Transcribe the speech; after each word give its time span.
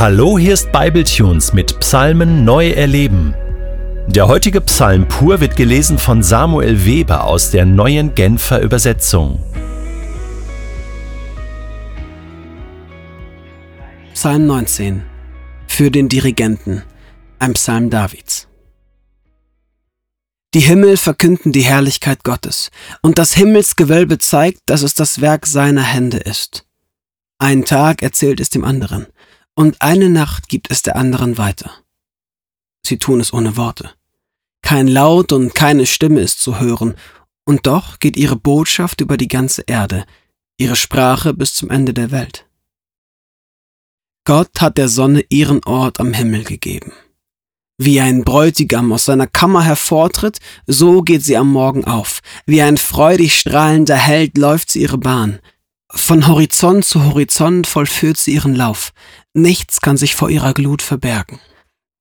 Hallo, 0.00 0.38
hier 0.38 0.54
ist 0.54 0.70
Bibletunes 0.70 1.52
mit 1.52 1.80
Psalmen 1.80 2.44
neu 2.44 2.70
erleben. 2.70 3.34
Der 4.06 4.28
heutige 4.28 4.60
Psalm 4.60 5.08
pur 5.08 5.40
wird 5.40 5.56
gelesen 5.56 5.98
von 5.98 6.22
Samuel 6.22 6.84
Weber 6.84 7.24
aus 7.24 7.50
der 7.50 7.66
neuen 7.66 8.14
Genfer 8.14 8.60
Übersetzung. 8.60 9.42
Psalm 14.14 14.46
19 14.46 15.02
Für 15.66 15.90
den 15.90 16.08
Dirigenten, 16.08 16.84
ein 17.40 17.54
Psalm 17.54 17.90
Davids. 17.90 18.46
Die 20.54 20.60
Himmel 20.60 20.96
verkünden 20.96 21.50
die 21.50 21.62
Herrlichkeit 21.62 22.22
Gottes, 22.22 22.70
und 23.02 23.18
das 23.18 23.34
Himmelsgewölbe 23.34 24.18
zeigt, 24.18 24.60
dass 24.66 24.82
es 24.82 24.94
das 24.94 25.20
Werk 25.20 25.44
seiner 25.44 25.82
Hände 25.82 26.18
ist. 26.18 26.64
Ein 27.38 27.64
Tag 27.64 28.02
erzählt 28.02 28.38
es 28.38 28.50
dem 28.50 28.64
anderen, 28.64 29.08
und 29.58 29.82
eine 29.82 30.08
Nacht 30.08 30.48
gibt 30.48 30.70
es 30.70 30.82
der 30.82 30.94
anderen 30.94 31.36
weiter. 31.36 31.72
Sie 32.86 32.96
tun 32.96 33.18
es 33.18 33.32
ohne 33.32 33.56
Worte. 33.56 33.90
Kein 34.62 34.86
Laut 34.86 35.32
und 35.32 35.52
keine 35.52 35.84
Stimme 35.84 36.20
ist 36.20 36.40
zu 36.40 36.60
hören, 36.60 36.94
und 37.44 37.66
doch 37.66 37.98
geht 37.98 38.16
ihre 38.16 38.36
Botschaft 38.36 39.00
über 39.00 39.16
die 39.16 39.26
ganze 39.26 39.64
Erde, 39.66 40.06
ihre 40.58 40.76
Sprache 40.76 41.34
bis 41.34 41.54
zum 41.54 41.70
Ende 41.70 41.92
der 41.92 42.12
Welt. 42.12 42.46
Gott 44.24 44.60
hat 44.60 44.78
der 44.78 44.88
Sonne 44.88 45.24
ihren 45.28 45.64
Ort 45.64 45.98
am 45.98 46.12
Himmel 46.12 46.44
gegeben. 46.44 46.92
Wie 47.78 48.00
ein 48.00 48.22
Bräutigam 48.22 48.92
aus 48.92 49.06
seiner 49.06 49.26
Kammer 49.26 49.64
hervortritt, 49.64 50.38
so 50.68 51.02
geht 51.02 51.24
sie 51.24 51.36
am 51.36 51.50
Morgen 51.50 51.84
auf. 51.84 52.20
Wie 52.46 52.62
ein 52.62 52.76
freudig 52.76 53.34
strahlender 53.34 53.96
Held 53.96 54.38
läuft 54.38 54.70
sie 54.70 54.82
ihre 54.82 54.98
Bahn. 54.98 55.40
Von 55.90 56.26
Horizont 56.26 56.84
zu 56.84 57.04
Horizont 57.04 57.66
vollführt 57.66 58.18
sie 58.18 58.34
ihren 58.34 58.54
Lauf. 58.54 58.92
Nichts 59.32 59.80
kann 59.80 59.96
sich 59.96 60.14
vor 60.14 60.28
ihrer 60.28 60.52
Glut 60.52 60.82
verbergen. 60.82 61.40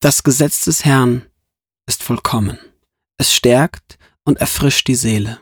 Das 0.01 0.23
Gesetz 0.23 0.65
des 0.65 0.83
Herrn 0.83 1.25
ist 1.87 2.03
vollkommen. 2.03 2.59
Es 3.17 3.33
stärkt 3.33 3.97
und 4.25 4.39
erfrischt 4.39 4.87
die 4.87 4.95
Seele. 4.95 5.39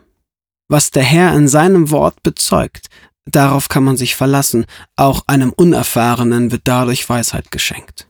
Was 0.67 0.91
der 0.91 1.03
Herr 1.03 1.33
in 1.35 1.47
seinem 1.47 1.89
Wort 1.89 2.21
bezeugt, 2.23 2.87
darauf 3.25 3.67
kann 3.67 3.83
man 3.83 3.97
sich 3.97 4.15
verlassen, 4.15 4.65
auch 4.95 5.23
einem 5.27 5.51
Unerfahrenen 5.51 6.51
wird 6.51 6.61
dadurch 6.65 7.09
Weisheit 7.09 7.51
geschenkt. 7.51 8.07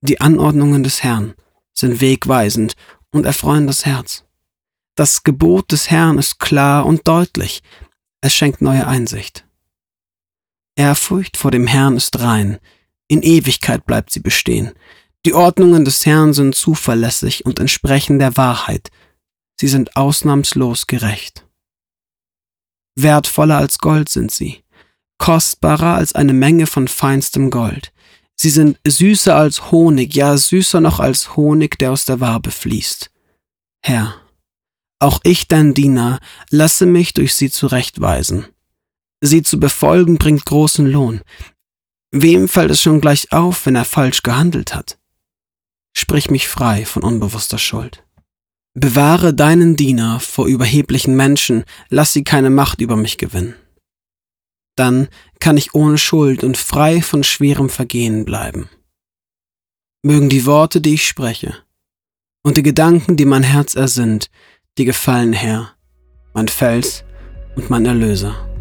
Die 0.00 0.20
Anordnungen 0.20 0.82
des 0.82 1.02
Herrn 1.02 1.34
sind 1.72 2.00
wegweisend 2.00 2.74
und 3.10 3.26
erfreuen 3.26 3.66
das 3.66 3.84
Herz. 3.84 4.24
Das 4.96 5.22
Gebot 5.22 5.72
des 5.72 5.90
Herrn 5.90 6.18
ist 6.18 6.38
klar 6.38 6.86
und 6.86 7.06
deutlich, 7.08 7.62
es 8.24 8.34
schenkt 8.34 8.62
neue 8.62 8.86
Einsicht. 8.86 9.46
Ehrfurcht 10.76 11.36
vor 11.36 11.50
dem 11.50 11.66
Herrn 11.66 11.98
ist 11.98 12.20
rein, 12.20 12.58
in 13.06 13.20
Ewigkeit 13.20 13.84
bleibt 13.84 14.10
sie 14.10 14.20
bestehen. 14.20 14.72
Die 15.26 15.34
Ordnungen 15.34 15.84
des 15.84 16.06
Herrn 16.06 16.32
sind 16.32 16.54
zuverlässig 16.54 17.44
und 17.44 17.58
entsprechen 17.58 18.18
der 18.18 18.38
Wahrheit. 18.38 18.90
Sie 19.60 19.68
sind 19.68 19.94
ausnahmslos 19.96 20.86
gerecht. 20.86 21.46
Wertvoller 22.96 23.58
als 23.58 23.76
Gold 23.76 24.08
sind 24.08 24.30
sie, 24.30 24.64
kostbarer 25.18 25.96
als 25.96 26.14
eine 26.14 26.32
Menge 26.32 26.66
von 26.66 26.88
feinstem 26.88 27.50
Gold. 27.50 27.92
Sie 28.36 28.50
sind 28.50 28.80
süßer 28.86 29.36
als 29.36 29.70
Honig, 29.70 30.14
ja 30.14 30.38
süßer 30.38 30.80
noch 30.80 30.98
als 30.98 31.36
Honig, 31.36 31.78
der 31.78 31.92
aus 31.92 32.06
der 32.06 32.20
Wabe 32.20 32.50
fließt. 32.50 33.10
Herr, 33.82 34.23
auch 34.98 35.20
ich, 35.24 35.48
dein 35.48 35.74
Diener, 35.74 36.20
lasse 36.50 36.86
mich 36.86 37.14
durch 37.14 37.34
sie 37.34 37.50
zurechtweisen. 37.50 38.46
Sie 39.20 39.42
zu 39.42 39.58
befolgen 39.58 40.18
bringt 40.18 40.44
großen 40.44 40.86
Lohn. 40.86 41.22
Wem 42.10 42.48
fällt 42.48 42.70
es 42.70 42.82
schon 42.82 43.00
gleich 43.00 43.32
auf, 43.32 43.66
wenn 43.66 43.74
er 43.74 43.84
falsch 43.84 44.22
gehandelt 44.22 44.74
hat? 44.74 44.98
Sprich 45.96 46.30
mich 46.30 46.48
frei 46.48 46.84
von 46.84 47.02
unbewusster 47.02 47.58
Schuld. 47.58 48.04
Bewahre 48.74 49.32
deinen 49.32 49.76
Diener 49.76 50.20
vor 50.20 50.46
überheblichen 50.46 51.16
Menschen, 51.16 51.64
lass 51.90 52.12
sie 52.12 52.24
keine 52.24 52.50
Macht 52.50 52.80
über 52.80 52.96
mich 52.96 53.18
gewinnen. 53.18 53.54
Dann 54.76 55.08
kann 55.38 55.56
ich 55.56 55.74
ohne 55.74 55.98
Schuld 55.98 56.42
und 56.42 56.56
frei 56.56 57.00
von 57.00 57.22
schwerem 57.22 57.68
Vergehen 57.68 58.24
bleiben. 58.24 58.68
Mögen 60.02 60.28
die 60.28 60.44
Worte, 60.44 60.80
die 60.80 60.94
ich 60.94 61.06
spreche, 61.06 61.56
und 62.42 62.56
die 62.56 62.62
Gedanken, 62.62 63.16
die 63.16 63.24
mein 63.24 63.44
Herz 63.44 63.74
ersinnt, 63.74 64.28
dir 64.78 64.84
gefallen, 64.84 65.32
Herr, 65.32 65.70
mein 66.32 66.48
Fels 66.48 67.04
und 67.54 67.70
mein 67.70 67.86
Erlöser. 67.86 68.53